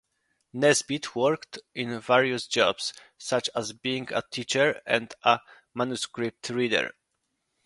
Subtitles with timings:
[0.53, 5.41] Nesbit worked in various jobs, such as being a teacher and a
[5.75, 6.95] manuscript reader.